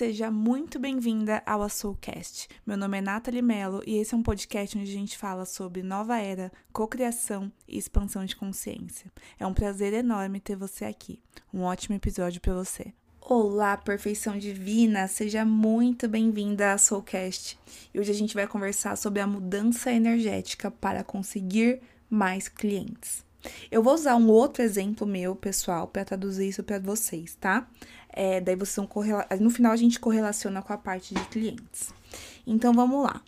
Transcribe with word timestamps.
Seja 0.00 0.30
muito 0.30 0.78
bem-vinda 0.78 1.42
ao 1.44 1.68
Soulcast. 1.68 2.48
Meu 2.64 2.74
nome 2.74 2.96
é 2.96 3.00
Nathalie 3.02 3.42
Mello 3.42 3.82
e 3.86 3.98
esse 3.98 4.14
é 4.14 4.16
um 4.16 4.22
podcast 4.22 4.78
onde 4.78 4.90
a 4.90 4.94
gente 4.94 5.18
fala 5.18 5.44
sobre 5.44 5.82
nova 5.82 6.18
era, 6.18 6.50
cocriação 6.72 7.52
e 7.68 7.76
expansão 7.76 8.24
de 8.24 8.34
consciência. 8.34 9.12
É 9.38 9.46
um 9.46 9.52
prazer 9.52 9.92
enorme 9.92 10.40
ter 10.40 10.56
você 10.56 10.86
aqui. 10.86 11.20
Um 11.52 11.64
ótimo 11.64 11.96
episódio 11.96 12.40
para 12.40 12.54
você. 12.54 12.94
Olá, 13.20 13.76
perfeição 13.76 14.38
divina! 14.38 15.06
Seja 15.06 15.44
muito 15.44 16.08
bem-vinda 16.08 16.72
ao 16.72 16.78
Soulcast. 16.78 17.58
E 17.92 18.00
hoje 18.00 18.10
a 18.10 18.14
gente 18.14 18.32
vai 18.32 18.46
conversar 18.46 18.96
sobre 18.96 19.20
a 19.20 19.26
mudança 19.26 19.92
energética 19.92 20.70
para 20.70 21.04
conseguir 21.04 21.82
mais 22.08 22.48
clientes. 22.48 23.22
Eu 23.70 23.82
vou 23.82 23.94
usar 23.94 24.16
um 24.16 24.28
outro 24.28 24.62
exemplo 24.62 25.06
meu, 25.06 25.34
pessoal, 25.34 25.86
para 25.86 26.04
traduzir 26.04 26.48
isso 26.48 26.62
para 26.62 26.78
vocês, 26.78 27.34
tá? 27.36 27.68
É, 28.12 28.40
daí 28.40 28.56
vocês 28.56 28.76
vão 28.76 28.86
correla... 28.86 29.26
No 29.40 29.50
final 29.50 29.72
a 29.72 29.76
gente 29.76 29.98
correlaciona 29.98 30.62
com 30.62 30.72
a 30.72 30.78
parte 30.78 31.14
de 31.14 31.24
clientes. 31.26 31.92
Então 32.46 32.72
vamos 32.72 33.04
lá. 33.04 33.22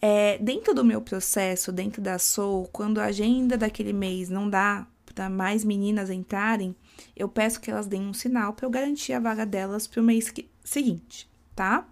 É, 0.00 0.38
dentro 0.38 0.74
do 0.74 0.84
meu 0.84 1.00
processo, 1.00 1.70
dentro 1.70 2.02
da 2.02 2.18
Soul, 2.18 2.68
quando 2.72 3.00
a 3.00 3.04
agenda 3.04 3.56
daquele 3.56 3.92
mês 3.92 4.28
não 4.28 4.50
dá 4.50 4.86
para 5.14 5.28
mais 5.28 5.64
meninas 5.64 6.10
entrarem, 6.10 6.74
eu 7.14 7.28
peço 7.28 7.60
que 7.60 7.70
elas 7.70 7.86
deem 7.86 8.08
um 8.08 8.14
sinal 8.14 8.52
para 8.52 8.66
eu 8.66 8.70
garantir 8.70 9.12
a 9.12 9.20
vaga 9.20 9.46
delas 9.46 9.86
para 9.86 10.00
o 10.00 10.04
mês 10.04 10.30
que... 10.30 10.48
seguinte, 10.64 11.28
tá? 11.54 11.86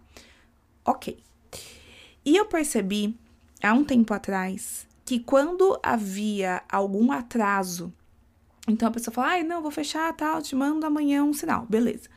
Ok. 0.84 1.22
E 2.24 2.36
eu 2.36 2.46
percebi 2.46 3.16
há 3.62 3.72
um 3.72 3.84
tempo 3.84 4.12
atrás 4.12 4.86
que 5.04 5.20
quando 5.20 5.78
havia 5.82 6.62
algum 6.70 7.12
atraso, 7.12 7.92
então 8.68 8.88
a 8.88 8.90
pessoa 8.92 9.12
fala, 9.12 9.28
ai, 9.28 9.42
não, 9.42 9.62
vou 9.62 9.70
fechar, 9.70 10.12
tal, 10.14 10.42
te 10.42 10.54
mando 10.54 10.86
amanhã 10.86 11.24
um 11.24 11.32
sinal, 11.32 11.66
beleza. 11.68 12.08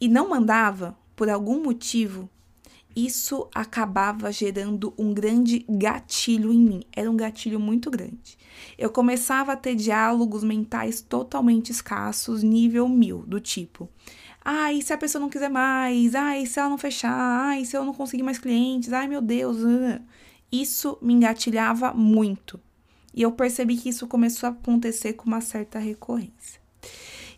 E 0.00 0.08
não 0.08 0.30
mandava, 0.30 0.96
por 1.14 1.28
algum 1.28 1.62
motivo, 1.62 2.28
isso 2.94 3.48
acabava 3.54 4.32
gerando 4.32 4.92
um 4.98 5.12
grande 5.12 5.64
gatilho 5.68 6.52
em 6.52 6.58
mim. 6.58 6.82
Era 6.92 7.10
um 7.10 7.16
gatilho 7.16 7.60
muito 7.60 7.90
grande. 7.90 8.38
Eu 8.76 8.90
começava 8.90 9.52
a 9.52 9.56
ter 9.56 9.74
diálogos 9.74 10.42
mentais 10.42 11.00
totalmente 11.00 11.70
escassos, 11.70 12.42
nível 12.42 12.88
mil, 12.88 13.18
do 13.26 13.38
tipo. 13.40 13.88
Ai, 14.42 14.80
se 14.80 14.92
a 14.92 14.98
pessoa 14.98 15.20
não 15.20 15.28
quiser 15.28 15.50
mais? 15.50 16.14
Ai, 16.14 16.46
se 16.46 16.58
ela 16.58 16.68
não 16.68 16.78
fechar? 16.78 17.12
Ai, 17.12 17.64
se 17.64 17.76
eu 17.76 17.84
não 17.84 17.94
conseguir 17.94 18.22
mais 18.22 18.38
clientes? 18.38 18.92
Ai, 18.92 19.06
meu 19.06 19.20
Deus. 19.20 19.58
Isso 20.50 20.98
me 21.00 21.12
engatilhava 21.12 21.92
muito. 21.92 22.58
E 23.14 23.22
eu 23.22 23.32
percebi 23.32 23.76
que 23.76 23.88
isso 23.88 24.06
começou 24.06 24.48
a 24.48 24.52
acontecer 24.52 25.12
com 25.12 25.26
uma 25.26 25.40
certa 25.40 25.78
recorrência. 25.78 26.60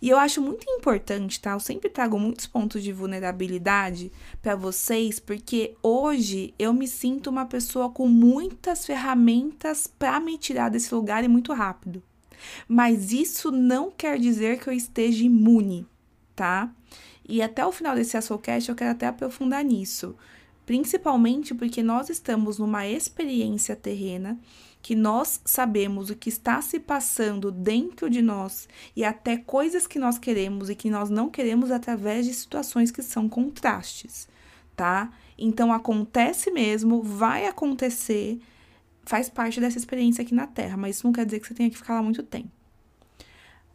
E 0.02 0.08
eu 0.08 0.18
acho 0.18 0.42
muito 0.42 0.68
importante, 0.68 1.40
tá? 1.40 1.52
Eu 1.52 1.60
sempre 1.60 1.88
trago 1.88 2.18
muitos 2.18 2.48
pontos 2.48 2.82
de 2.82 2.92
vulnerabilidade 2.92 4.10
para 4.42 4.56
vocês, 4.56 5.20
porque 5.20 5.76
hoje 5.80 6.52
eu 6.58 6.72
me 6.74 6.88
sinto 6.88 7.30
uma 7.30 7.46
pessoa 7.46 7.88
com 7.88 8.08
muitas 8.08 8.84
ferramentas 8.84 9.86
para 9.86 10.18
me 10.18 10.36
tirar 10.36 10.70
desse 10.70 10.92
lugar 10.92 11.22
e 11.22 11.28
muito 11.28 11.52
rápido. 11.52 12.02
Mas 12.66 13.12
isso 13.12 13.52
não 13.52 13.92
quer 13.92 14.18
dizer 14.18 14.58
que 14.58 14.68
eu 14.68 14.72
esteja 14.72 15.22
imune, 15.22 15.86
tá? 16.34 16.68
E 17.28 17.40
até 17.40 17.64
o 17.64 17.70
final 17.70 17.94
desse 17.94 18.16
Assolcast 18.16 18.68
eu 18.68 18.74
quero 18.74 18.90
até 18.90 19.06
aprofundar 19.06 19.64
nisso 19.64 20.16
principalmente 20.64 21.54
porque 21.54 21.82
nós 21.82 22.08
estamos 22.08 22.58
numa 22.58 22.86
experiência 22.86 23.74
terrena 23.74 24.38
que 24.82 24.96
nós 24.96 25.40
sabemos 25.44 26.10
o 26.10 26.16
que 26.16 26.28
está 26.28 26.60
se 26.60 26.80
passando 26.80 27.52
dentro 27.52 28.10
de 28.10 28.20
nós 28.20 28.68
e 28.96 29.04
até 29.04 29.36
coisas 29.36 29.86
que 29.86 29.98
nós 29.98 30.18
queremos 30.18 30.68
e 30.68 30.74
que 30.74 30.90
nós 30.90 31.08
não 31.08 31.30
queremos 31.30 31.70
através 31.70 32.26
de 32.26 32.34
situações 32.34 32.90
que 32.90 33.00
são 33.00 33.28
contrastes, 33.28 34.28
tá? 34.76 35.12
Então 35.38 35.72
acontece 35.72 36.50
mesmo, 36.50 37.00
vai 37.00 37.46
acontecer, 37.46 38.40
faz 39.04 39.28
parte 39.28 39.60
dessa 39.60 39.78
experiência 39.78 40.22
aqui 40.22 40.34
na 40.34 40.48
Terra, 40.48 40.76
mas 40.76 40.96
isso 40.96 41.06
não 41.06 41.12
quer 41.12 41.24
dizer 41.24 41.38
que 41.38 41.46
você 41.46 41.54
tenha 41.54 41.70
que 41.70 41.78
ficar 41.78 41.94
lá 41.94 42.02
muito 42.02 42.22
tempo. 42.24 42.50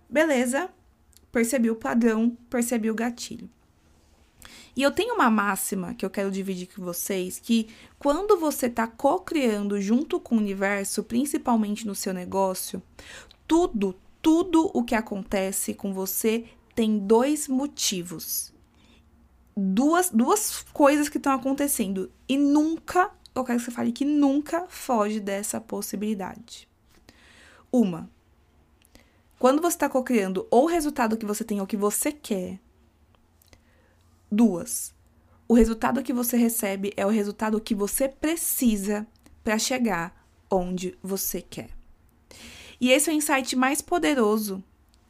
Beleza? 0.09 0.69
Percebi 1.31 1.69
o 1.69 1.75
padrão, 1.75 2.37
percebi 2.49 2.91
o 2.91 2.95
gatilho. 2.95 3.49
E 4.77 4.83
eu 4.83 4.91
tenho 4.91 5.15
uma 5.15 5.31
máxima 5.31 5.95
que 5.95 6.05
eu 6.05 6.09
quero 6.09 6.29
dividir 6.29 6.67
com 6.67 6.83
vocês, 6.83 7.39
que 7.39 7.67
quando 7.97 8.38
você 8.38 8.67
está 8.67 8.85
co-criando 8.85 9.81
junto 9.81 10.19
com 10.19 10.35
o 10.35 10.38
universo, 10.38 11.03
principalmente 11.03 11.88
no 11.88 11.95
seu 11.95 12.13
negócio, 12.13 12.79
tudo, 13.47 13.95
tudo 14.21 14.69
o 14.75 14.83
que 14.83 14.93
acontece 14.93 15.73
com 15.73 15.91
você 15.95 16.45
tem 16.75 16.99
dois 16.99 17.47
motivos. 17.47 18.53
Duas, 19.55 20.11
duas 20.11 20.61
coisas 20.71 21.09
que 21.09 21.17
estão 21.17 21.33
acontecendo. 21.33 22.11
E 22.29 22.38
nunca, 22.38 23.09
eu 23.33 23.44
quero 23.44 23.57
que 23.57 23.65
você 23.65 23.71
fale 23.71 23.91
que 23.91 24.05
nunca 24.05 24.67
foge 24.69 25.19
dessa 25.19 25.59
possibilidade. 25.59 26.69
Uma, 27.71 28.07
quando 29.39 29.59
você 29.59 29.75
está 29.75 29.89
co-criando 29.89 30.45
ou 30.51 30.65
o 30.65 30.67
resultado 30.67 31.17
que 31.17 31.25
você 31.25 31.44
tem 31.44 31.59
ou 31.59 31.65
que 31.65 31.75
você 31.75 32.11
quer, 32.11 32.59
Duas, 34.31 34.93
o 35.47 35.53
resultado 35.53 36.03
que 36.03 36.11
você 36.11 36.35
recebe 36.35 36.91
é 36.97 37.05
o 37.05 37.09
resultado 37.09 37.61
que 37.61 37.73
você 37.73 38.09
precisa 38.09 39.07
para 39.43 39.57
chegar 39.57 40.27
onde 40.51 40.97
você 41.01 41.41
quer. 41.41 41.69
E 42.79 42.91
esse 42.91 43.09
é 43.09 43.13
o 43.13 43.15
insight 43.15 43.55
mais 43.55 43.81
poderoso 43.81 44.63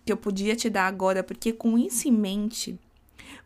que 0.05 0.11
eu 0.11 0.17
podia 0.17 0.55
te 0.55 0.69
dar 0.69 0.88
agora, 0.88 1.23
porque 1.23 1.51
com 1.51 1.78
isso 1.78 2.07
em 2.07 2.11
mente, 2.11 2.79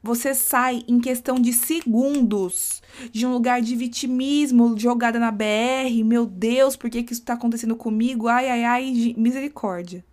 você 0.04 0.34
sai 0.36 0.84
em 0.88 1.00
questão 1.00 1.36
de 1.36 1.54
segundos 1.54 2.82
de 3.12 3.26
um 3.26 3.32
lugar 3.32 3.62
de 3.62 3.76
vitimismo, 3.76 4.78
jogada 4.78 5.18
na 5.18 5.32
BR, 5.32 6.04
meu 6.04 6.26
Deus, 6.26 6.76
por 6.76 6.90
que, 6.90 7.04
que 7.04 7.14
isso 7.14 7.22
está 7.22 7.34
acontecendo 7.34 7.76
comigo? 7.76 8.28
Ai, 8.28 8.50
ai, 8.50 8.64
ai, 8.64 9.16
misericórdia. 9.18 10.04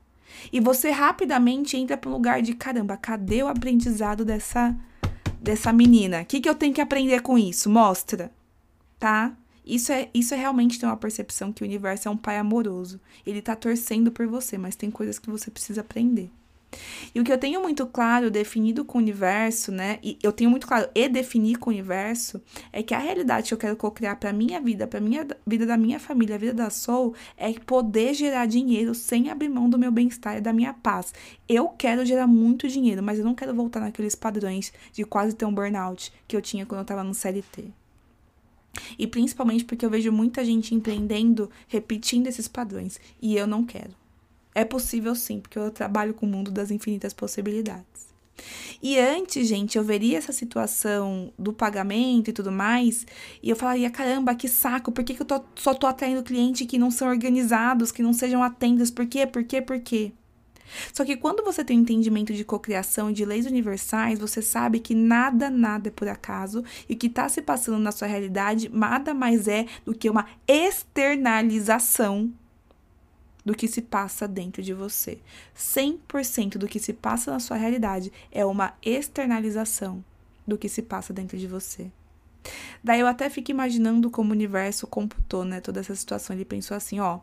E 0.52 0.60
você 0.60 0.90
rapidamente 0.90 1.76
entra 1.76 1.96
para 1.96 2.08
um 2.08 2.12
lugar 2.12 2.40
de 2.40 2.54
caramba, 2.54 2.96
cadê 2.96 3.42
o 3.42 3.48
aprendizado 3.48 4.25
dessa 4.25 4.76
dessa 5.41 5.72
menina. 5.72 6.22
O 6.22 6.25
que, 6.26 6.41
que 6.41 6.49
eu 6.49 6.54
tenho 6.54 6.75
que 6.75 6.81
aprender 6.81 7.21
com 7.21 7.38
isso? 7.38 7.71
Mostra, 7.71 8.32
tá? 8.99 9.37
Isso 9.65 9.93
é, 9.93 10.09
isso 10.15 10.32
é 10.32 10.37
realmente 10.37 10.78
ter 10.78 10.87
uma 10.87 10.97
percepção 10.97 11.53
que 11.53 11.62
o 11.62 11.66
universo 11.66 12.09
é 12.09 12.10
um 12.10 12.16
pai 12.16 12.38
amoroso. 12.38 13.00
Ele 13.26 13.43
tá 13.43 13.54
torcendo 13.54 14.10
por 14.10 14.26
você, 14.26 14.56
mas 14.56 14.75
tem 14.75 14.91
coisas 14.91 15.19
que 15.19 15.31
você 15.31 15.50
precisa 15.50 15.82
aprender. 15.82 16.31
E 17.14 17.20
o 17.20 17.24
que 17.24 17.32
eu 17.32 17.38
tenho 17.38 17.62
muito 17.62 17.86
claro, 17.86 18.30
definido 18.30 18.84
com 18.84 18.98
o 18.98 19.00
universo, 19.00 19.72
né? 19.72 19.98
E 20.02 20.18
eu 20.22 20.32
tenho 20.32 20.50
muito 20.50 20.66
claro 20.66 20.88
e 20.94 21.08
definir 21.08 21.56
com 21.56 21.70
o 21.70 21.72
universo 21.72 22.40
é 22.72 22.82
que 22.82 22.94
a 22.94 22.98
realidade 22.98 23.48
que 23.48 23.54
eu 23.54 23.58
quero 23.58 23.76
co-criar 23.76 24.16
para 24.16 24.32
minha 24.32 24.60
vida, 24.60 24.86
para 24.86 25.00
minha 25.00 25.26
vida 25.46 25.66
da 25.66 25.76
minha 25.76 25.98
família, 25.98 26.36
a 26.36 26.38
vida 26.38 26.54
da 26.54 26.70
Soul, 26.70 27.14
é 27.36 27.52
poder 27.52 28.14
gerar 28.14 28.46
dinheiro 28.46 28.94
sem 28.94 29.30
abrir 29.30 29.48
mão 29.48 29.68
do 29.68 29.78
meu 29.78 29.90
bem-estar 29.90 30.36
e 30.36 30.40
da 30.40 30.52
minha 30.52 30.74
paz. 30.74 31.12
Eu 31.48 31.68
quero 31.70 32.04
gerar 32.04 32.26
muito 32.26 32.68
dinheiro, 32.68 33.02
mas 33.02 33.18
eu 33.18 33.24
não 33.24 33.34
quero 33.34 33.54
voltar 33.54 33.80
naqueles 33.80 34.14
padrões 34.14 34.72
de 34.92 35.04
quase 35.04 35.34
ter 35.34 35.44
um 35.44 35.54
burnout 35.54 36.12
que 36.26 36.36
eu 36.36 36.42
tinha 36.42 36.66
quando 36.66 36.80
eu 36.80 36.86
tava 36.86 37.02
no 37.02 37.14
CLT. 37.14 37.72
E 38.98 39.06
principalmente 39.06 39.64
porque 39.64 39.84
eu 39.84 39.90
vejo 39.90 40.12
muita 40.12 40.44
gente 40.44 40.74
empreendendo, 40.74 41.50
repetindo 41.66 42.26
esses 42.26 42.46
padrões, 42.46 43.00
e 43.20 43.36
eu 43.36 43.46
não 43.46 43.64
quero. 43.64 43.97
É 44.58 44.64
possível 44.64 45.14
sim, 45.14 45.38
porque 45.38 45.56
eu 45.56 45.70
trabalho 45.70 46.12
com 46.12 46.26
o 46.26 46.28
mundo 46.28 46.50
das 46.50 46.72
infinitas 46.72 47.12
possibilidades. 47.12 48.08
E 48.82 48.98
antes, 48.98 49.46
gente, 49.46 49.78
eu 49.78 49.84
veria 49.84 50.19
essa 50.19 50.32
situação 50.32 51.32
do 51.38 51.52
pagamento 51.52 52.28
e 52.28 52.32
tudo 52.32 52.50
mais, 52.50 53.06
e 53.41 53.50
eu 53.50 53.54
falaria: 53.54 53.88
caramba, 53.88 54.34
que 54.34 54.48
saco, 54.48 54.91
por 54.91 55.04
que, 55.04 55.14
que 55.14 55.22
eu 55.22 55.26
tô, 55.26 55.41
só 55.54 55.74
tô 55.74 55.86
atraindo 55.86 56.24
clientes 56.24 56.66
que 56.66 56.76
não 56.76 56.91
são 56.91 57.06
organizados, 57.08 57.92
que 57.92 58.02
não 58.02 58.12
sejam 58.12 58.43
atentos? 58.43 58.90
Por 58.90 59.06
quê? 59.06 59.28
Por 59.28 59.44
quê? 59.44 59.62
Por 59.62 59.78
quê? 59.78 60.10
Só 60.93 61.05
que 61.05 61.16
quando 61.16 61.44
você 61.44 61.64
tem 61.64 61.78
um 61.78 61.82
entendimento 61.82 62.32
de 62.32 62.44
cocriação 62.44 63.10
e 63.10 63.14
de 63.14 63.25
leis 63.25 63.46
universais, 63.46 64.19
você 64.19 64.43
sabe 64.43 64.81
que 64.81 64.93
nada, 64.93 65.49
nada 65.49 65.87
é 65.87 65.93
por 65.93 66.08
acaso 66.08 66.64
e 66.88 66.96
que 66.96 67.06
está 67.06 67.28
se 67.28 67.40
passando 67.43 67.78
na 67.78 67.93
sua 67.93 68.08
realidade 68.08 68.69
nada 68.69 69.14
mais 69.14 69.46
é 69.46 69.66
do 69.84 69.94
que 69.94 70.10
uma 70.10 70.26
externalização 70.49 72.32
do 73.48 73.54
que 73.54 73.66
se 73.66 73.80
passa 73.80 74.28
dentro 74.28 74.62
de 74.62 74.74
você. 74.74 75.18
100% 75.56 76.58
do 76.58 76.68
que 76.68 76.78
se 76.78 76.92
passa 76.92 77.30
na 77.30 77.40
sua 77.40 77.56
realidade 77.56 78.12
é 78.30 78.44
uma 78.44 78.74
externalização 78.82 80.04
do 80.46 80.58
que 80.58 80.68
se 80.68 80.82
passa 80.82 81.14
dentro 81.14 81.38
de 81.38 81.46
você. 81.46 81.90
Daí 82.84 83.00
eu 83.00 83.06
até 83.06 83.30
fico 83.30 83.50
imaginando 83.50 84.10
como 84.10 84.28
o 84.28 84.32
universo 84.34 84.86
computou, 84.86 85.46
né, 85.46 85.62
toda 85.62 85.80
essa 85.80 85.94
situação. 85.94 86.36
Ele 86.36 86.44
pensou 86.44 86.76
assim, 86.76 87.00
ó, 87.00 87.20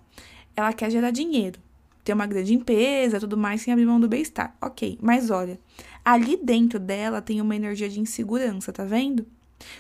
ela 0.56 0.74
quer 0.74 0.90
gerar 0.90 1.12
dinheiro, 1.12 1.60
ter 2.04 2.14
uma 2.14 2.26
grande 2.26 2.56
empresa, 2.56 3.20
tudo 3.20 3.38
mais, 3.38 3.62
sem 3.62 3.72
abrir 3.72 3.86
mão 3.86 4.00
do 4.00 4.10
bem-estar. 4.10 4.58
Ok, 4.60 4.98
mas 5.04 5.30
olha, 5.30 5.60
ali 6.04 6.38
dentro 6.38 6.80
dela 6.80 7.22
tem 7.22 7.40
uma 7.40 7.56
energia 7.56 7.88
de 7.88 8.00
insegurança, 8.00 8.74
tá 8.74 8.84
vendo? 8.84 9.28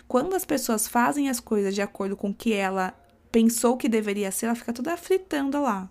Quando 0.08 0.36
as 0.36 0.46
pessoas 0.46 0.88
fazem 0.88 1.28
as 1.28 1.40
coisas 1.40 1.74
de 1.74 1.82
acordo 1.82 2.16
com 2.16 2.30
o 2.30 2.34
que 2.36 2.54
ela 2.54 2.94
pensou 3.32 3.78
que 3.78 3.90
deveria 3.90 4.32
ser, 4.32 4.46
ela 4.46 4.54
fica 4.54 4.72
toda 4.72 4.96
fritando 4.96 5.60
lá. 5.60 5.90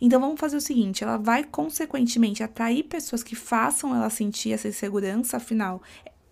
Então 0.00 0.20
vamos 0.20 0.40
fazer 0.40 0.56
o 0.56 0.60
seguinte: 0.60 1.02
ela 1.02 1.16
vai 1.16 1.44
consequentemente 1.44 2.42
atrair 2.42 2.84
pessoas 2.84 3.22
que 3.22 3.36
façam 3.36 3.94
ela 3.94 4.10
sentir 4.10 4.52
essa 4.52 4.68
insegurança, 4.68 5.36
afinal, 5.36 5.82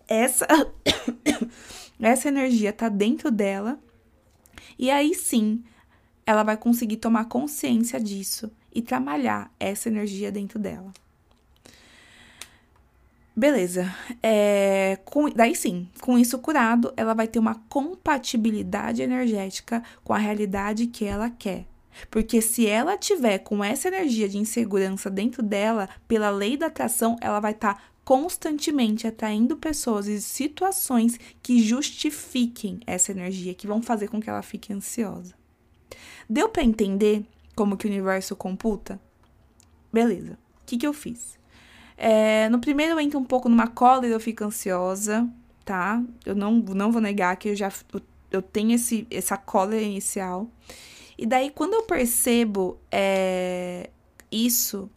essa 0.07 0.47
essa 1.99 2.27
energia 2.27 2.71
tá 2.71 2.89
dentro 2.89 3.31
dela 3.31 3.79
e 4.77 4.89
aí 4.91 5.13
sim 5.13 5.63
ela 6.25 6.43
vai 6.43 6.57
conseguir 6.57 6.97
tomar 6.97 7.25
consciência 7.25 7.99
disso 7.99 8.51
e 8.73 8.81
trabalhar 8.81 9.51
essa 9.59 9.89
energia 9.89 10.31
dentro 10.31 10.59
dela. 10.59 10.91
Beleza. 13.35 13.93
É, 14.21 14.97
com, 15.05 15.29
daí 15.29 15.55
sim, 15.55 15.87
com 16.01 16.17
isso 16.17 16.37
curado, 16.39 16.91
ela 16.97 17.13
vai 17.13 17.27
ter 17.27 17.39
uma 17.39 17.55
compatibilidade 17.69 19.01
energética 19.01 19.83
com 20.03 20.11
a 20.11 20.17
realidade 20.17 20.87
que 20.87 21.05
ela 21.05 21.29
quer. 21.29 21.65
Porque 22.09 22.41
se 22.41 22.67
ela 22.67 22.97
tiver 22.97 23.39
com 23.39 23.63
essa 23.63 23.87
energia 23.87 24.27
de 24.27 24.37
insegurança 24.37 25.09
dentro 25.09 25.41
dela, 25.41 25.89
pela 26.07 26.29
lei 26.29 26.57
da 26.57 26.67
atração, 26.67 27.17
ela 27.21 27.39
vai 27.39 27.51
estar 27.51 27.75
tá 27.75 27.81
constantemente 28.03 29.05
atraindo 29.05 29.57
pessoas 29.57 30.07
e 30.07 30.21
situações 30.21 31.19
que 31.43 31.61
justifiquem 31.61 32.79
essa 32.87 33.11
energia, 33.11 33.53
que 33.53 33.67
vão 33.67 33.81
fazer 33.81 34.07
com 34.07 34.21
que 34.21 34.29
ela 34.29 34.41
fique 34.41 34.71
ansiosa. 34.71 35.35
Deu 36.29 36.47
para 36.47 36.63
entender 36.63 37.25
como 37.55 37.75
que 37.75 37.85
o 37.85 37.89
universo 37.89 38.35
computa? 38.35 38.99
Beleza. 39.91 40.33
O 40.61 40.65
que, 40.65 40.77
que 40.77 40.87
eu 40.87 40.93
fiz? 40.93 41.37
É, 41.97 42.47
no 42.49 42.59
primeiro 42.59 42.93
eu 42.93 42.99
entro 42.99 43.19
um 43.19 43.23
pouco 43.23 43.49
numa 43.49 43.67
cólera, 43.67 44.13
eu 44.13 44.19
fico 44.19 44.43
ansiosa, 44.43 45.27
tá? 45.65 46.01
Eu 46.25 46.35
não, 46.35 46.53
não 46.53 46.91
vou 46.91 47.01
negar 47.01 47.35
que 47.35 47.49
eu 47.49 47.55
já 47.55 47.71
eu, 47.91 48.01
eu 48.31 48.41
tenho 48.41 48.71
esse, 48.73 49.07
essa 49.09 49.35
cólera 49.35 49.81
inicial. 49.81 50.47
E 51.17 51.25
daí, 51.25 51.49
quando 51.49 51.73
eu 51.73 51.83
percebo 51.83 52.77
é, 52.91 53.89
isso, 54.31 54.89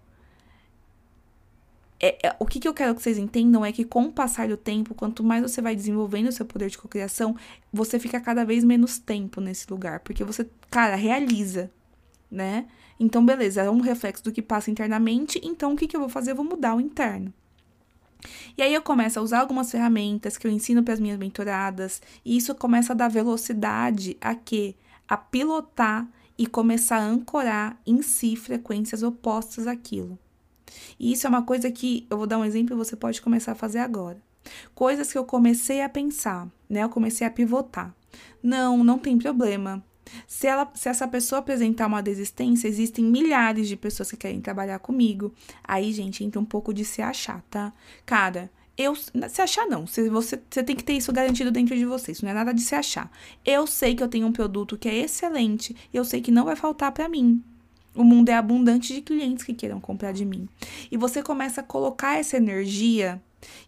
é, 1.98 2.28
é, 2.28 2.36
o 2.38 2.46
que, 2.46 2.58
que 2.58 2.66
eu 2.66 2.72
quero 2.72 2.94
que 2.94 3.02
vocês 3.02 3.18
entendam 3.18 3.64
é 3.64 3.70
que 3.72 3.84
com 3.84 4.04
o 4.04 4.12
passar 4.12 4.48
do 4.48 4.56
tempo, 4.56 4.94
quanto 4.94 5.22
mais 5.22 5.42
você 5.42 5.60
vai 5.60 5.76
desenvolvendo 5.76 6.28
o 6.28 6.32
seu 6.32 6.46
poder 6.46 6.70
de 6.70 6.78
cocriação, 6.78 7.36
você 7.72 7.98
fica 7.98 8.18
cada 8.20 8.44
vez 8.44 8.64
menos 8.64 8.98
tempo 8.98 9.40
nesse 9.40 9.70
lugar. 9.70 10.00
Porque 10.00 10.24
você, 10.24 10.48
cara, 10.70 10.96
realiza, 10.96 11.70
né? 12.30 12.66
Então, 12.98 13.24
beleza, 13.24 13.62
é 13.62 13.70
um 13.70 13.80
reflexo 13.80 14.24
do 14.24 14.32
que 14.32 14.42
passa 14.42 14.70
internamente, 14.70 15.40
então 15.42 15.72
o 15.72 15.76
que, 15.76 15.86
que 15.86 15.96
eu 15.96 16.00
vou 16.00 16.08
fazer? 16.08 16.32
Eu 16.32 16.36
vou 16.36 16.44
mudar 16.44 16.74
o 16.74 16.80
interno. 16.80 17.32
E 18.56 18.62
aí 18.62 18.74
eu 18.74 18.82
começo 18.82 19.18
a 19.18 19.22
usar 19.22 19.40
algumas 19.40 19.70
ferramentas 19.70 20.36
que 20.36 20.46
eu 20.46 20.50
ensino 20.50 20.82
para 20.82 20.94
as 20.94 21.00
minhas 21.00 21.18
mentoradas, 21.18 22.02
e 22.24 22.36
isso 22.36 22.54
começa 22.54 22.92
a 22.92 22.96
dar 22.96 23.08
velocidade 23.08 24.16
a 24.20 24.34
quê? 24.34 24.74
A 25.10 25.18
pilotar 25.18 26.08
e 26.38 26.46
começar 26.46 26.96
a 26.96 27.04
ancorar 27.04 27.78
em 27.86 28.00
si 28.00 28.34
frequências 28.34 29.02
opostas 29.02 29.66
àquilo. 29.66 30.18
E 30.98 31.12
isso 31.12 31.26
é 31.26 31.30
uma 31.30 31.42
coisa 31.42 31.70
que 31.70 32.06
eu 32.08 32.16
vou 32.16 32.26
dar 32.26 32.38
um 32.38 32.44
exemplo 32.44 32.74
e 32.74 32.78
você 32.78 32.96
pode 32.96 33.20
começar 33.20 33.52
a 33.52 33.56
fazer 33.56 33.80
agora. 33.80 34.22
Coisas 34.74 35.12
que 35.12 35.18
eu 35.18 35.24
comecei 35.24 35.82
a 35.82 35.88
pensar, 35.88 36.48
né? 36.68 36.82
Eu 36.82 36.88
comecei 36.88 37.26
a 37.26 37.30
pivotar. 37.30 37.94
Não, 38.42 38.82
não 38.82 38.98
tem 38.98 39.18
problema. 39.18 39.84
Se, 40.26 40.46
ela, 40.46 40.70
se 40.74 40.88
essa 40.88 41.06
pessoa 41.06 41.38
apresentar 41.40 41.86
uma 41.86 42.02
desistência, 42.02 42.66
existem 42.66 43.04
milhares 43.04 43.68
de 43.68 43.76
pessoas 43.76 44.10
que 44.10 44.16
querem 44.16 44.40
trabalhar 44.40 44.78
comigo. 44.78 45.32
Aí, 45.62 45.92
gente, 45.92 46.24
entra 46.24 46.40
um 46.40 46.44
pouco 46.44 46.72
de 46.72 46.84
se 46.84 47.02
achar, 47.02 47.42
tá? 47.50 47.72
Cara, 48.04 48.50
eu. 48.80 48.94
Se 48.94 49.42
achar, 49.42 49.66
não. 49.66 49.86
Se 49.86 50.08
você, 50.08 50.40
você 50.48 50.62
tem 50.62 50.76
que 50.76 50.84
ter 50.84 50.94
isso 50.94 51.12
garantido 51.12 51.50
dentro 51.50 51.76
de 51.76 51.84
você. 51.84 52.12
Isso 52.12 52.24
não 52.24 52.32
é 52.32 52.34
nada 52.34 52.52
de 52.52 52.60
se 52.60 52.74
achar. 52.74 53.10
Eu 53.44 53.66
sei 53.66 53.94
que 53.94 54.02
eu 54.02 54.08
tenho 54.08 54.26
um 54.26 54.32
produto 54.32 54.76
que 54.76 54.88
é 54.88 54.96
excelente. 54.96 55.76
E 55.92 55.96
eu 55.96 56.04
sei 56.04 56.20
que 56.20 56.30
não 56.30 56.44
vai 56.44 56.56
faltar 56.56 56.92
para 56.92 57.08
mim. 57.08 57.42
O 57.94 58.04
mundo 58.04 58.28
é 58.28 58.34
abundante 58.34 58.94
de 58.94 59.02
clientes 59.02 59.44
que 59.44 59.54
queiram 59.54 59.80
comprar 59.80 60.12
de 60.12 60.24
mim. 60.24 60.48
E 60.90 60.96
você 60.96 61.22
começa 61.22 61.60
a 61.60 61.64
colocar 61.64 62.18
essa 62.18 62.36
energia. 62.36 63.20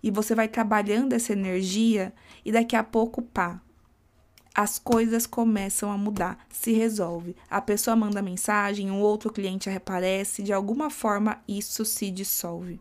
E 0.03 0.11
você 0.11 0.35
vai 0.35 0.49
trabalhando 0.49 1.13
essa 1.13 1.33
energia. 1.33 2.13
E 2.45 2.53
daqui 2.53 2.77
a 2.77 2.85
pouco, 2.85 3.23
pá, 3.23 3.61
as 4.55 4.79
coisas 4.79 5.27
começam 5.27 5.91
a 5.91 5.97
mudar, 5.97 6.39
se 6.51 6.73
resolve. 6.73 7.35
A 7.49 7.61
pessoa 7.61 7.97
manda 7.97 8.21
mensagem, 8.21 8.91
um 8.91 9.01
outro 9.01 9.33
cliente 9.33 9.71
aparece, 9.71 10.43
de 10.43 10.53
alguma 10.53 10.91
forma 10.91 11.43
isso 11.49 11.85
se 11.85 12.11
dissolve. 12.11 12.79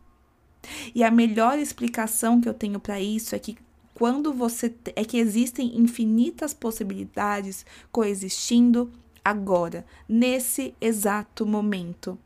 E 0.94 1.04
a 1.04 1.12
melhor 1.12 1.58
explicação 1.58 2.40
que 2.40 2.48
eu 2.48 2.54
tenho 2.54 2.80
para 2.80 3.00
isso 3.00 3.36
é 3.36 3.40
que 3.40 3.58
quando 3.94 4.34
você 4.34 4.74
é 4.96 5.04
que 5.04 5.18
existem 5.18 5.78
infinitas 5.78 6.54
possibilidades 6.54 7.66
coexistindo 7.92 8.92
agora, 9.24 9.86
nesse 10.08 10.74
exato 10.82 11.46
momento. 11.46 12.18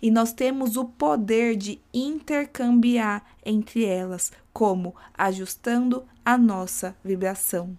E 0.00 0.10
nós 0.10 0.32
temos 0.32 0.76
o 0.76 0.84
poder 0.84 1.56
de 1.56 1.80
intercambiar 1.92 3.24
entre 3.44 3.84
elas, 3.84 4.30
como 4.52 4.94
ajustando 5.12 6.04
a 6.24 6.38
nossa 6.38 6.96
vibração. 7.02 7.76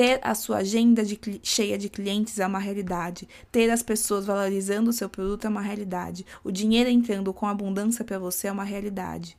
Ter 0.00 0.18
a 0.22 0.34
sua 0.34 0.60
agenda 0.60 1.04
de, 1.04 1.20
cheia 1.42 1.76
de 1.76 1.90
clientes 1.90 2.38
é 2.38 2.46
uma 2.46 2.58
realidade. 2.58 3.28
Ter 3.52 3.68
as 3.68 3.82
pessoas 3.82 4.24
valorizando 4.24 4.88
o 4.88 4.94
seu 4.94 5.10
produto 5.10 5.44
é 5.44 5.50
uma 5.50 5.60
realidade. 5.60 6.24
O 6.42 6.50
dinheiro 6.50 6.88
entrando 6.88 7.34
com 7.34 7.46
abundância 7.46 8.02
para 8.02 8.18
você 8.18 8.46
é 8.46 8.52
uma 8.52 8.64
realidade. 8.64 9.36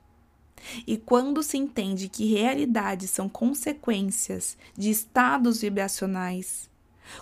E 0.85 0.97
quando 0.97 1.41
se 1.41 1.57
entende 1.57 2.07
que 2.07 2.31
realidades 2.31 3.09
são 3.09 3.27
consequências 3.27 4.55
de 4.77 4.91
estados 4.91 5.61
vibracionais, 5.61 6.69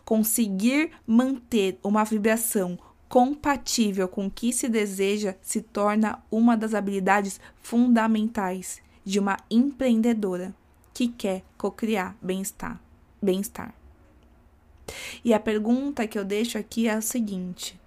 conseguir 0.03 0.91
manter 1.07 1.79
uma 1.81 2.03
vibração 2.03 2.77
compatível 3.07 4.09
com 4.09 4.27
o 4.27 4.31
que 4.31 4.51
se 4.51 4.67
deseja 4.67 5.33
se 5.41 5.61
torna 5.61 6.21
uma 6.29 6.57
das 6.57 6.73
habilidades 6.73 7.39
fundamentais 7.61 8.81
de 9.05 9.17
uma 9.17 9.37
empreendedora 9.49 10.53
que 10.93 11.07
quer 11.07 11.41
cocriar 11.57 12.17
bem-estar 12.21 12.81
bem-estar. 13.21 13.73
E 15.23 15.33
a 15.33 15.39
pergunta 15.39 16.07
que 16.07 16.17
eu 16.17 16.25
deixo 16.25 16.57
aqui 16.57 16.87
é 16.87 16.93
a 16.93 17.01
seguinte: 17.01 17.79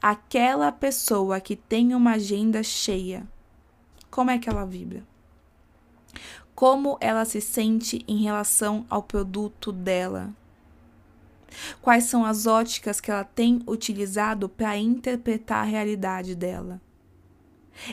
aquela 0.00 0.72
pessoa 0.72 1.40
que 1.40 1.56
tem 1.56 1.94
uma 1.94 2.12
agenda 2.12 2.62
cheia, 2.62 3.26
como 4.10 4.30
é 4.30 4.38
que 4.38 4.48
ela 4.48 4.64
vibra? 4.64 5.02
Como 6.54 6.98
ela 7.00 7.24
se 7.24 7.40
sente 7.40 8.04
em 8.08 8.22
relação 8.22 8.84
ao 8.90 9.02
produto 9.02 9.70
dela? 9.70 10.34
Quais 11.80 12.04
são 12.04 12.24
as 12.24 12.46
óticas 12.46 13.00
que 13.00 13.10
ela 13.10 13.24
tem 13.24 13.62
utilizado 13.66 14.48
para 14.48 14.76
interpretar 14.76 15.58
a 15.58 15.68
realidade 15.68 16.34
dela? 16.34 16.80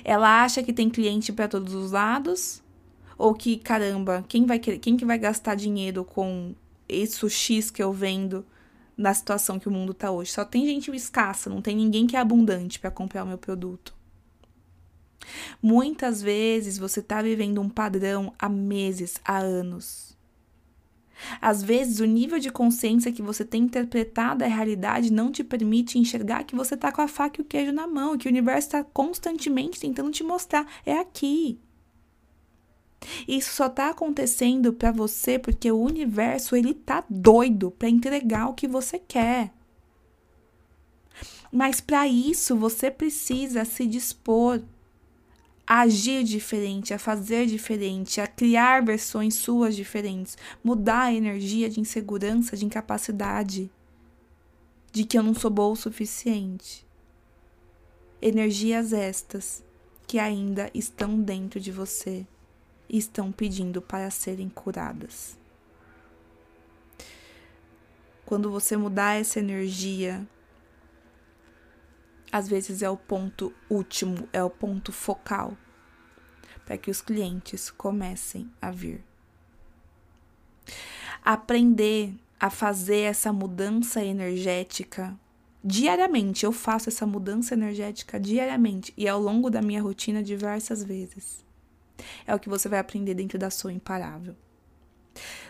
Ela 0.03 0.43
acha 0.43 0.63
que 0.63 0.73
tem 0.73 0.89
cliente 0.89 1.31
para 1.31 1.47
todos 1.47 1.73
os 1.73 1.91
lados? 1.91 2.63
Ou 3.17 3.33
que, 3.33 3.57
caramba, 3.57 4.23
quem 4.27 4.45
vai 4.45 4.59
quem 4.59 4.97
que 4.97 5.05
vai 5.05 5.17
gastar 5.17 5.55
dinheiro 5.55 6.03
com 6.03 6.53
isso 6.87 7.29
X 7.29 7.71
que 7.71 7.81
eu 7.81 7.91
vendo 7.91 8.45
na 8.97 9.13
situação 9.13 9.59
que 9.59 9.67
o 9.67 9.71
mundo 9.71 9.93
tá 9.93 10.11
hoje? 10.11 10.31
Só 10.31 10.45
tem 10.45 10.65
gente 10.65 10.93
escassa, 10.95 11.49
não 11.49 11.61
tem 11.61 11.75
ninguém 11.75 12.07
que 12.07 12.15
é 12.15 12.19
abundante 12.19 12.79
para 12.79 12.91
comprar 12.91 13.23
o 13.23 13.27
meu 13.27 13.37
produto. 13.37 13.95
Muitas 15.61 16.21
vezes 16.21 16.77
você 16.77 17.01
tá 17.01 17.21
vivendo 17.21 17.61
um 17.61 17.69
padrão 17.69 18.33
há 18.37 18.47
meses, 18.49 19.15
há 19.23 19.37
anos. 19.37 20.15
Às 21.41 21.63
vezes, 21.63 21.99
o 21.99 22.05
nível 22.05 22.39
de 22.39 22.51
consciência 22.51 23.11
que 23.11 23.21
você 23.21 23.45
tem 23.45 23.63
interpretado 23.63 24.43
a 24.43 24.47
realidade 24.47 25.11
não 25.11 25.31
te 25.31 25.43
permite 25.43 25.97
enxergar 25.97 26.43
que 26.43 26.55
você 26.55 26.75
tá 26.75 26.91
com 26.91 27.01
a 27.01 27.07
faca 27.07 27.39
e 27.39 27.43
o 27.43 27.45
queijo 27.45 27.71
na 27.71 27.87
mão, 27.87 28.17
que 28.17 28.27
o 28.27 28.31
universo 28.31 28.67
está 28.67 28.83
constantemente 28.83 29.79
tentando 29.79 30.11
te 30.11 30.23
mostrar. 30.23 30.67
É 30.85 30.99
aqui. 30.99 31.57
Isso 33.27 33.53
só 33.53 33.69
tá 33.69 33.89
acontecendo 33.89 34.73
para 34.73 34.91
você 34.91 35.37
porque 35.39 35.71
o 35.71 35.81
universo 35.81 36.55
ele 36.55 36.73
tá 36.73 37.03
doido 37.09 37.71
para 37.71 37.89
entregar 37.89 38.47
o 38.47 38.53
que 38.53 38.67
você 38.67 38.99
quer. 38.99 39.51
Mas 41.51 41.79
para 41.79 42.07
isso 42.07 42.55
você 42.55 42.91
precisa 42.91 43.63
se 43.63 43.85
dispor 43.87 44.61
a 45.65 45.81
agir 45.81 46.23
diferente, 46.23 46.93
a 46.93 46.99
fazer 46.99 47.47
diferente, 47.47 48.21
a 48.21 48.27
criar 48.27 48.83
versões 48.83 49.35
suas 49.35 49.75
diferentes, 49.75 50.37
mudar 50.63 51.03
a 51.03 51.13
energia 51.13 51.69
de 51.69 51.79
insegurança, 51.79 52.55
de 52.55 52.65
incapacidade, 52.65 53.71
de 54.91 55.03
que 55.03 55.17
eu 55.17 55.23
não 55.23 55.33
sou 55.33 55.49
boa 55.49 55.73
o 55.73 55.75
suficiente. 55.75 56.85
Energias 58.21 58.93
estas 58.93 59.63
que 60.05 60.19
ainda 60.19 60.69
estão 60.73 61.19
dentro 61.19 61.59
de 61.59 61.71
você 61.71 62.27
estão 62.89 63.31
pedindo 63.31 63.81
para 63.81 64.09
serem 64.09 64.49
curadas. 64.49 65.37
Quando 68.25 68.49
você 68.49 68.75
mudar 68.75 69.19
essa 69.19 69.39
energia, 69.39 70.27
às 72.31 72.47
vezes 72.47 72.81
é 72.81 72.89
o 72.89 72.97
ponto 72.97 73.53
último, 73.69 74.27
é 74.33 74.43
o 74.43 74.49
ponto 74.49 74.91
focal 74.91 75.55
para 76.65 76.77
que 76.77 76.89
os 76.89 77.01
clientes 77.01 77.69
comecem 77.69 78.49
a 78.59 78.71
vir. 78.71 79.03
Aprender 81.23 82.15
a 82.39 82.49
fazer 82.49 83.01
essa 83.01 83.31
mudança 83.31 84.03
energética 84.03 85.15
diariamente. 85.63 86.43
Eu 86.43 86.51
faço 86.51 86.89
essa 86.89 87.05
mudança 87.05 87.53
energética 87.53 88.19
diariamente 88.19 88.91
e 88.97 89.07
ao 89.07 89.19
longo 89.21 89.51
da 89.51 89.61
minha 89.61 89.81
rotina 89.81 90.23
diversas 90.23 90.83
vezes 90.83 91.44
É 92.25 92.33
o 92.33 92.39
que 92.39 92.49
você 92.49 92.67
vai 92.67 92.79
aprender 92.79 93.13
dentro 93.13 93.37
da 93.37 93.49
Sou 93.49 93.71
Imparável. 93.71 94.35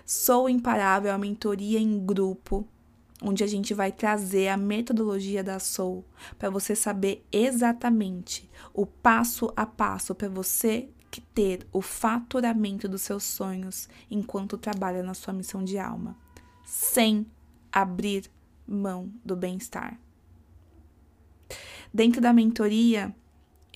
Sou 0.06 0.48
Imparável 0.50 1.10
é 1.10 1.14
uma 1.14 1.20
mentoria 1.20 1.80
em 1.80 2.06
grupo 2.06 2.68
onde 3.22 3.44
a 3.44 3.48
gente 3.48 3.74
vai 3.74 3.92
trazer 3.92 4.50
a 4.50 4.58
metodologia 4.58 5.44
da 5.44 5.60
Soul 5.60 6.06
para 6.38 6.50
você 6.50 6.75
saber 6.75 7.25
exatamente 7.32 8.50
o 8.74 8.86
passo 8.86 9.52
a 9.56 9.66
passo 9.66 10.14
para 10.14 10.30
você 10.30 10.90
ter 11.34 11.66
o 11.72 11.82
faturamento 11.82 12.88
dos 12.88 13.02
seus 13.02 13.24
sonhos 13.24 13.88
enquanto 14.10 14.58
trabalha 14.58 15.02
na 15.02 15.14
sua 15.14 15.34
missão 15.34 15.64
de 15.64 15.78
alma, 15.78 16.18
sem 16.66 17.25
abrir 17.72 18.30
mão 18.68 19.12
do 19.24 19.36
bem-estar. 19.36 20.00
Dentro 21.94 22.20
da 22.20 22.34
mentoria, 22.34 23.16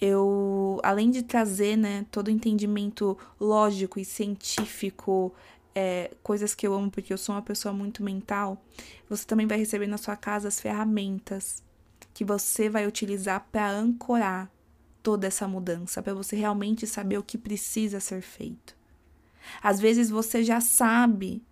eu, 0.02 0.80
além 0.82 1.12
de 1.12 1.22
trazer 1.24 1.76
né, 1.76 2.06
todo 2.10 2.28
o 2.28 2.32
entendimento 2.32 3.18
lógico 3.40 4.00
e 4.00 4.06
científico 4.06 5.34
é, 5.76 6.12
coisas 6.24 6.56
que 6.56 6.66
eu 6.66 6.74
amo 6.74 6.90
porque 6.90 7.12
eu 7.12 7.18
sou 7.18 7.36
uma 7.36 7.42
pessoa 7.42 7.74
muito 7.74 8.04
mental, 8.04 8.62
você 9.10 9.26
também 9.26 9.46
vai 9.46 9.58
receber 9.58 9.88
na 9.88 9.98
sua 9.98 10.16
casa 10.16 10.48
as 10.48 10.60
ferramentas 10.60 11.62
que 12.14 12.24
você 12.24 12.70
vai 12.70 12.88
utilizar 12.88 13.48
para 13.52 13.70
ancorar 13.72 14.50
toda 15.04 15.28
essa 15.28 15.48
mudança, 15.48 16.02
para 16.02 16.14
você 16.14 16.36
realmente 16.36 16.88
saber 16.88 17.18
o 17.18 17.24
que 17.24 17.38
precisa 17.38 18.00
ser 18.00 18.22
feito. 18.22 18.76
Às 19.62 19.80
vezes 19.80 20.10
você 20.10 20.44
já 20.44 20.62
sabe, 20.62 21.44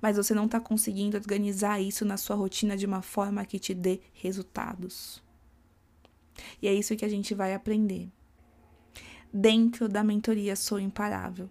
mas 0.00 0.16
você 0.16 0.34
não 0.34 0.46
está 0.46 0.60
conseguindo 0.60 1.16
organizar 1.16 1.80
isso 1.80 2.04
na 2.04 2.16
sua 2.16 2.36
rotina 2.36 2.76
de 2.76 2.86
uma 2.86 3.02
forma 3.02 3.44
que 3.44 3.58
te 3.58 3.74
dê 3.74 4.00
resultados. 4.12 5.22
E 6.60 6.68
é 6.68 6.74
isso 6.74 6.96
que 6.96 7.04
a 7.04 7.08
gente 7.08 7.34
vai 7.34 7.54
aprender. 7.54 8.08
Dentro 9.32 9.88
da 9.88 10.02
mentoria 10.02 10.56
Sou 10.56 10.78
Imparável 10.78 11.48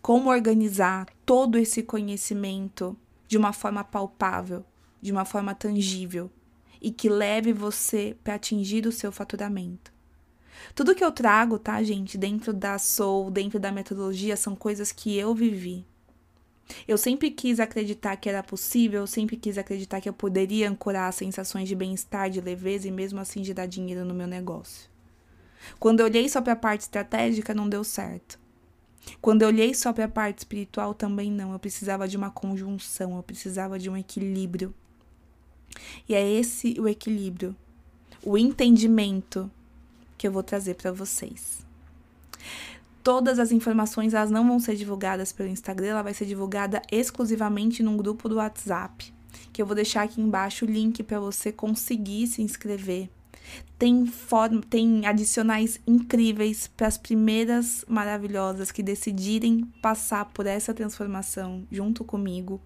como 0.00 0.30
organizar 0.30 1.06
todo 1.24 1.58
esse 1.58 1.82
conhecimento 1.82 2.96
de 3.26 3.36
uma 3.36 3.52
forma 3.52 3.82
palpável, 3.84 4.64
de 5.00 5.12
uma 5.12 5.24
forma 5.24 5.54
tangível 5.54 6.30
e 6.80 6.90
que 6.90 7.08
leve 7.08 7.52
você 7.52 8.16
para 8.22 8.34
atingir 8.34 8.86
o 8.86 8.92
seu 8.92 9.10
faturamento. 9.10 9.92
Tudo 10.74 10.94
que 10.94 11.04
eu 11.04 11.10
trago, 11.10 11.58
tá, 11.58 11.82
gente, 11.82 12.16
dentro 12.16 12.52
da 12.52 12.78
Soul, 12.78 13.30
dentro 13.30 13.58
da 13.58 13.72
metodologia, 13.72 14.36
são 14.36 14.54
coisas 14.54 14.92
que 14.92 15.16
eu 15.16 15.34
vivi. 15.34 15.86
Eu 16.88 16.96
sempre 16.96 17.30
quis 17.30 17.60
acreditar 17.60 18.16
que 18.16 18.28
era 18.28 18.42
possível, 18.42 19.00
eu 19.00 19.06
sempre 19.06 19.36
quis 19.36 19.58
acreditar 19.58 20.00
que 20.00 20.08
eu 20.08 20.12
poderia 20.12 20.68
ancorar 20.70 21.12
sensações 21.12 21.68
de 21.68 21.74
bem-estar, 21.74 22.30
de 22.30 22.40
leveza 22.40 22.88
e 22.88 22.90
mesmo 22.90 23.20
assim 23.20 23.44
gerar 23.44 23.66
dinheiro 23.66 24.04
no 24.04 24.14
meu 24.14 24.26
negócio. 24.26 24.88
Quando 25.78 26.00
eu 26.00 26.06
olhei 26.06 26.28
só 26.28 26.40
para 26.40 26.54
a 26.54 26.56
parte 26.56 26.82
estratégica, 26.82 27.54
não 27.54 27.68
deu 27.68 27.84
certo. 27.84 28.38
Quando 29.20 29.42
eu 29.42 29.48
olhei 29.48 29.74
só 29.74 29.92
para 29.92 30.04
a 30.04 30.08
parte 30.08 30.38
espiritual, 30.38 30.94
também 30.94 31.30
não. 31.30 31.52
Eu 31.52 31.58
precisava 31.58 32.08
de 32.08 32.16
uma 32.16 32.30
conjunção, 32.30 33.16
eu 33.16 33.22
precisava 33.22 33.78
de 33.78 33.90
um 33.90 33.96
equilíbrio. 33.96 34.74
E 36.08 36.14
é 36.14 36.30
esse 36.32 36.78
o 36.78 36.88
equilíbrio, 36.88 37.54
o 38.22 38.38
entendimento 38.38 39.50
que 40.16 40.26
eu 40.26 40.32
vou 40.32 40.42
trazer 40.42 40.74
para 40.74 40.92
vocês. 40.92 41.64
Todas 43.04 43.38
as 43.38 43.52
informações 43.52 44.14
elas 44.14 44.30
não 44.30 44.48
vão 44.48 44.58
ser 44.58 44.74
divulgadas 44.74 45.30
pelo 45.30 45.48
Instagram, 45.48 45.88
ela 45.88 46.02
vai 46.02 46.14
ser 46.14 46.24
divulgada 46.24 46.82
exclusivamente 46.90 47.82
num 47.82 47.96
grupo 47.96 48.28
do 48.28 48.36
WhatsApp, 48.36 49.14
que 49.52 49.62
eu 49.62 49.66
vou 49.66 49.76
deixar 49.76 50.02
aqui 50.02 50.20
embaixo 50.20 50.64
o 50.64 50.68
link 50.68 51.02
para 51.04 51.20
você 51.20 51.52
conseguir 51.52 52.26
se 52.26 52.42
inscrever 52.42 53.08
tem, 53.78 54.06
forma, 54.06 54.62
tem 54.62 55.06
adicionais 55.06 55.80
incríveis 55.86 56.66
para 56.66 56.86
as 56.86 56.98
primeiras 56.98 57.84
maravilhosas 57.88 58.70
que 58.70 58.82
decidirem 58.82 59.64
passar 59.82 60.26
por 60.26 60.46
essa 60.46 60.72
transformação 60.72 61.66
junto 61.70 62.04
comigo. 62.04 62.60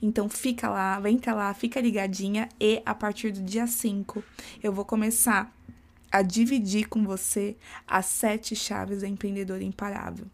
Então 0.00 0.28
fica 0.28 0.68
lá, 0.68 1.00
vem 1.00 1.18
cá 1.18 1.34
lá, 1.34 1.52
fica 1.52 1.80
ligadinha 1.80 2.48
e 2.60 2.80
a 2.86 2.94
partir 2.94 3.32
do 3.32 3.42
dia 3.42 3.66
5 3.66 4.22
eu 4.62 4.72
vou 4.72 4.84
começar 4.84 5.52
a 6.14 6.22
dividir 6.22 6.88
com 6.88 7.02
você 7.02 7.56
as 7.88 8.06
sete 8.06 8.54
chaves 8.54 9.00
da 9.00 9.08
empreendedora 9.08 9.64
imparável. 9.64 10.26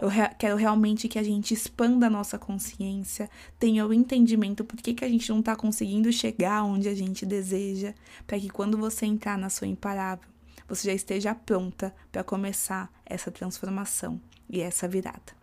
Eu 0.00 0.08
re 0.08 0.26
quero 0.38 0.56
realmente 0.56 1.08
que 1.08 1.18
a 1.18 1.22
gente 1.22 1.52
expanda 1.52 2.06
a 2.06 2.10
nossa 2.10 2.38
consciência, 2.38 3.28
tenha 3.58 3.86
o 3.86 3.92
entendimento 3.92 4.64
por 4.64 4.80
que, 4.80 4.94
que 4.94 5.04
a 5.04 5.08
gente 5.08 5.28
não 5.28 5.40
está 5.40 5.54
conseguindo 5.54 6.10
chegar 6.10 6.64
onde 6.64 6.88
a 6.88 6.94
gente 6.94 7.26
deseja, 7.26 7.92
para 8.26 8.40
que 8.40 8.48
quando 8.48 8.78
você 8.78 9.04
entrar 9.04 9.36
na 9.36 9.50
sua 9.50 9.66
imparável, 9.66 10.26
você 10.66 10.88
já 10.88 10.94
esteja 10.94 11.34
pronta 11.34 11.94
para 12.10 12.24
começar 12.24 12.90
essa 13.04 13.30
transformação 13.30 14.18
e 14.48 14.62
essa 14.62 14.88
virada. 14.88 15.36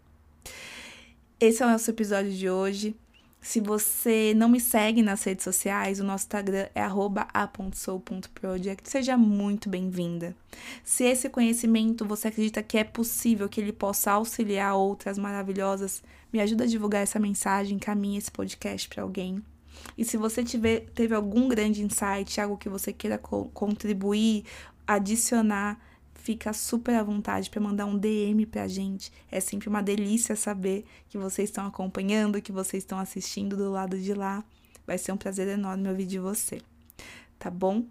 Esse 1.39 1.61
é 1.61 1.67
o 1.67 1.69
nosso 1.69 1.91
episódio 1.91 2.31
de 2.31 2.49
hoje. 2.49 2.95
Se 3.41 3.60
você 3.60 4.33
não 4.36 4.48
me 4.48 4.60
segue 4.60 5.01
nas 5.01 5.24
redes 5.24 5.43
sociais, 5.43 6.00
o 6.00 6.03
nosso 6.03 6.25
Instagram 6.25 6.67
é 6.75 6.83
a.soul.project. 6.83 8.88
Seja 8.88 9.17
muito 9.17 9.67
bem-vinda. 9.67 10.36
Se 10.83 11.05
esse 11.05 11.27
conhecimento 11.27 12.05
você 12.05 12.27
acredita 12.27 12.62
que 12.62 12.77
é 12.77 12.83
possível 12.83 13.50
que 13.50 13.60
ele 13.60 13.74
possa 13.74 14.12
auxiliar 14.12 14.75
outras 14.75 15.17
maravilhosas, 15.17 16.03
me 16.31 16.39
ajuda 16.39 16.65
a 16.65 16.67
divulgar 16.67 17.01
essa 17.01 17.19
mensagem, 17.19 17.77
encaminhe 17.77 18.19
esse 18.19 18.29
podcast 18.29 18.88
para 18.88 19.01
alguém. 19.01 19.43
E 19.98 20.05
se 20.05 20.17
você 20.17 20.43
tiver, 20.43 20.81
teve 20.93 21.15
algum 21.15 21.48
grande 21.48 21.81
insight, 21.81 22.39
algo 22.39 22.57
que 22.57 22.69
você 22.69 22.93
queira 22.93 23.17
co 23.17 23.45
contribuir, 23.53 24.45
adicionar, 24.86 25.79
fica 26.21 26.53
super 26.53 26.95
à 26.95 27.03
vontade 27.03 27.49
para 27.49 27.59
mandar 27.59 27.85
um 27.85 27.97
DM 27.97 28.45
pra 28.45 28.67
gente. 28.67 29.11
É 29.31 29.39
sempre 29.39 29.67
uma 29.67 29.81
delícia 29.81 30.35
saber 30.35 30.85
que 31.09 31.17
vocês 31.17 31.49
estão 31.49 31.65
acompanhando, 31.65 32.41
que 32.41 32.51
vocês 32.51 32.83
estão 32.83 32.99
assistindo 32.99 33.57
do 33.57 33.71
lado 33.71 33.97
de 33.97 34.13
lá. 34.13 34.43
Vai 34.85 34.97
ser 34.97 35.11
um 35.11 35.17
prazer 35.17 35.47
enorme 35.47 35.89
ouvir 35.89 36.05
de 36.05 36.19
você. 36.19 36.61
Tá 37.39 37.49
bom? 37.49 37.85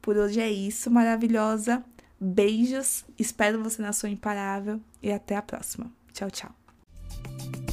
Por 0.00 0.16
hoje 0.16 0.40
é 0.40 0.50
isso, 0.50 0.90
maravilhosa. 0.90 1.84
Beijos, 2.18 3.04
espero 3.18 3.62
você 3.62 3.82
na 3.82 3.92
sua 3.92 4.08
imparável 4.08 4.80
e 5.02 5.12
até 5.12 5.36
a 5.36 5.42
próxima. 5.42 5.92
Tchau, 6.12 6.30
tchau. 6.30 7.65